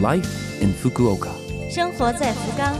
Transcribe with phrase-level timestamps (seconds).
[0.00, 0.28] Life
[0.60, 1.30] in Fukuoka。
[1.68, 2.72] 生活在福冈。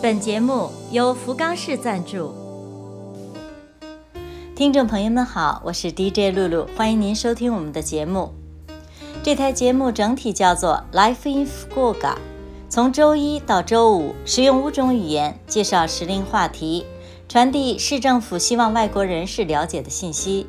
[0.00, 2.32] 本节目由福冈市赞助。
[4.54, 8.32] 听众朋友们好，我是 DJ 露露，欢迎您收听我们的节目。
[9.24, 12.14] 这台节目整体叫做 Life in Fukuoka，
[12.68, 16.86] 从周一到周五，使用五种语言介绍时令话题，
[17.28, 20.46] 传递市政府希望外国人士了解的信息。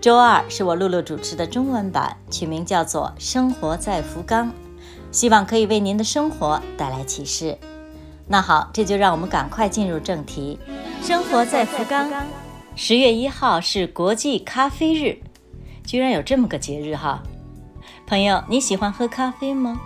[0.00, 4.46] 周二是我露露主持的中文版，取名叫做《生活在福冈》，
[5.14, 7.56] 希望可以为您的生活带来启示。
[8.26, 10.58] 那好，这就让我们赶快进入正题。
[11.00, 12.10] 生活在福冈，
[12.74, 15.18] 十月一号是国际咖啡日，
[15.86, 17.22] 居然有这么个节日哈！
[18.08, 19.80] 朋友，你喜欢喝咖啡吗？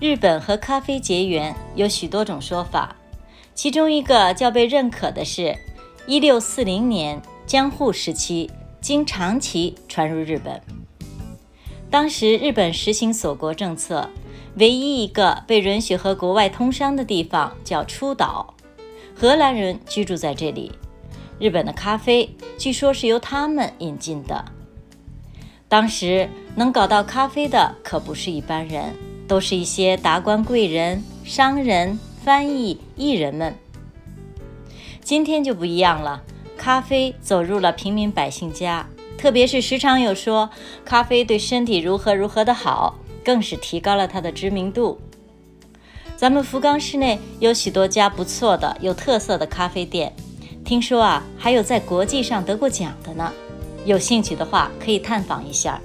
[0.00, 2.96] 日本和咖啡结缘有许多种说法，
[3.54, 5.54] 其中一个较被认可的是，
[6.06, 8.50] 一六四零年江户时期。
[8.80, 10.58] 经长崎传入日本。
[11.90, 14.08] 当时日本实行锁国政策，
[14.56, 18.54] 唯一一个被允许和国外通商的地方叫出岛，
[19.14, 20.72] 荷兰人居住在这里。
[21.38, 24.44] 日本的咖啡据说是由他们引进的。
[25.68, 28.94] 当时能搞到咖啡的可不是一般人，
[29.28, 33.56] 都是一些达官贵人、商人、翻译、艺人们。
[35.00, 36.22] 今天就不一样了。
[36.58, 40.50] 咖啡走入了平民百姓家，特别是时常有说
[40.84, 42.98] 咖啡对身体如何如何的好，
[43.30, 44.98] 更是提高了它的知名度。
[46.16, 50.12] 咱们福冈市内有许多家不错的、有特色的咖啡店，
[50.64, 53.32] 听说啊，还有在国际上得过奖的呢。
[53.84, 55.80] 有兴趣的话，可以探访一下。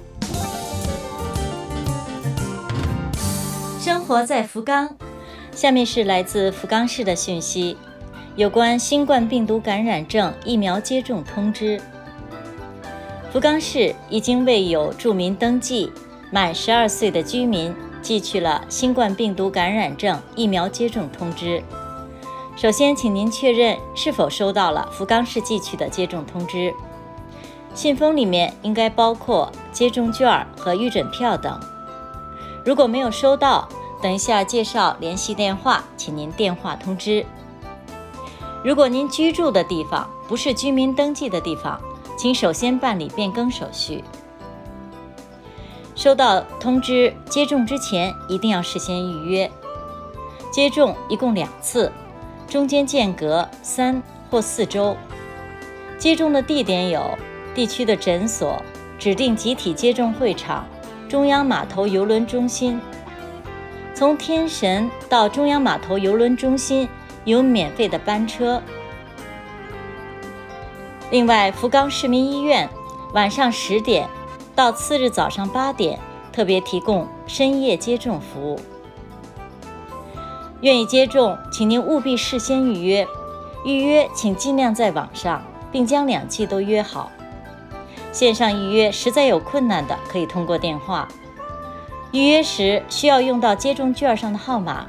[3.80, 4.96] 生活在福冈，
[5.52, 7.76] 下面是来自福冈市的讯息。
[8.34, 11.80] 有关新冠病毒感染症疫苗接种通知，
[13.32, 15.92] 福冈市已经为有住民登记
[16.30, 21.62] 满十二岁的居民寄去了新冠病毒感染症疫苗接种通知。
[22.56, 26.72] 首先，请您确认是否收到了福冈市寄去的接种通知。
[27.74, 31.60] 信封里面应该包括接种券和预诊票等。
[32.64, 33.68] 如果没有收到，
[34.02, 37.24] 等一下介绍联系电话，请您电话通知。
[38.64, 41.80] 如果您居住的地方不是居民登记的地方，
[42.16, 44.02] 请首先办理变更手续。
[45.96, 49.50] 收到通知接种之前，一定要事先预约。
[50.52, 51.90] 接种一共两次，
[52.46, 54.96] 中间间隔三或四周。
[55.98, 57.18] 接种的地点有
[57.54, 58.62] 地区的诊所、
[58.98, 60.64] 指定集体接种会场、
[61.08, 62.80] 中央码头邮轮中心。
[63.94, 66.88] 从天神到中央码头邮轮中心。
[67.26, 68.62] 有免费的班车。
[71.10, 72.70] 另外，福冈市民医院
[73.14, 74.08] 晚上十点
[74.56, 76.00] 到次日早上八点
[76.32, 78.58] 特别提供深夜接种服务。
[80.62, 83.06] 愿意接种，请您务必事先预约。
[83.66, 87.12] 预约请尽量在网上，并将两剂都约好。
[88.12, 91.06] 线上预约实在有困难的，可以通过电话
[92.12, 94.86] 预约时需要用到接种券上的号码。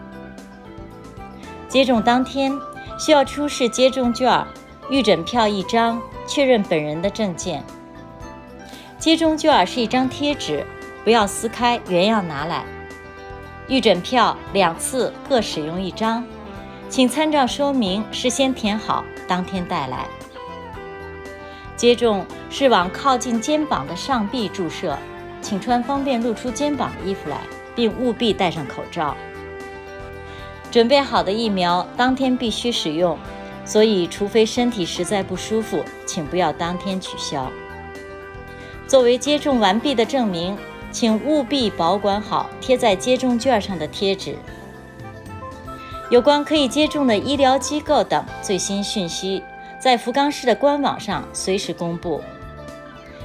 [1.67, 2.57] 接种当天
[2.97, 4.45] 需要出示接种券、
[4.89, 7.61] 预诊票一张，确认本人的证件。
[8.99, 10.65] 接种券是一张贴纸，
[11.03, 12.65] 不要撕开，原样拿来。
[13.67, 16.25] 预诊票两次各使用一张，
[16.89, 20.07] 请参照说明事先填好，当天带来。
[21.75, 24.97] 接种是往靠近肩膀的上臂注射，
[25.41, 27.41] 请穿方便露出肩膀的衣服来，
[27.75, 29.15] 并务必戴上口罩。
[30.71, 33.17] 准备好的疫苗当天必须使用，
[33.63, 37.51] 所以除非身体实在不舒服，请不要当天取消。
[38.87, 40.57] 作为接种完毕的证明，
[40.91, 44.37] 请务必保管好贴在接种券上的贴纸。
[46.09, 49.43] 有关可以接种的医疗机构等最新讯息，
[49.79, 52.21] 在福冈市的官网上随时公布。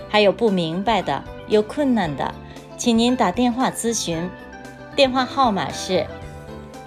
[0.09, 2.35] 还有不明白的、有困难的，
[2.77, 4.29] 请您打电话咨询，
[4.97, 6.07] 电话号码是。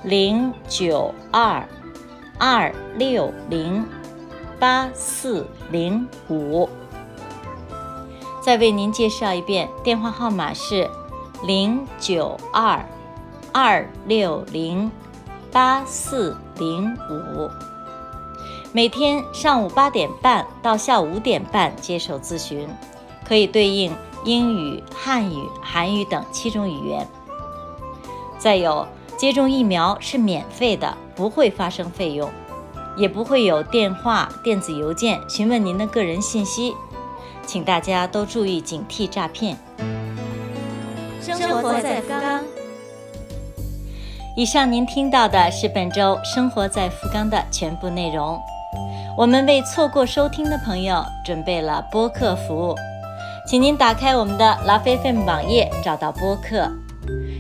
[0.03, 1.67] 零九二
[2.37, 3.83] 二六零
[4.59, 6.69] 八四零五，
[8.45, 10.87] 再为您介绍一遍，电话号码是
[11.41, 12.85] 零九二
[13.51, 14.91] 二六零
[15.51, 17.49] 八四零五。
[18.71, 22.69] 每天上午八点半到下午五点半接受咨询，
[23.27, 23.91] 可以对应
[24.23, 27.07] 英语、汉语、韩语等七种语言。
[28.37, 28.87] 再有。
[29.17, 32.29] 接种疫苗是免费的，不会发生费用，
[32.97, 36.75] 也不会有电话、电子邮件询问您的个人信息，
[37.45, 39.57] 请大家都注意警惕诈骗。
[41.21, 42.43] 生活在福冈，
[44.35, 48.39] 以上您听到的是本周生活在福冈的全部内容。
[49.17, 52.75] 我们为错过收听的朋友准备了播客服务，
[53.47, 56.69] 请您打开我们的拉菲菲网页，找到播客。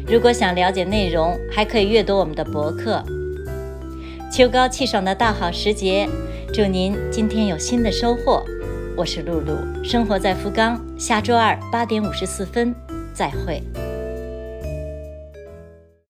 [0.07, 3.03] 如果想了解内容，还可以阅读我们的博客。
[4.31, 6.07] 秋高气爽的大好时节，
[6.53, 8.43] 祝您今天有新的收获。
[8.97, 12.73] 我是露露，生活在福冈，下周二八点五十四分，
[13.13, 13.61] 再会。